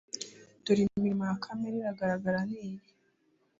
dore 0.63 0.81
imirimo 0.85 1.23
ya 1.29 1.35
kamere 1.43 1.75
iragaragara 1.77 2.39
ni 2.49 2.57
iyi 2.65 2.77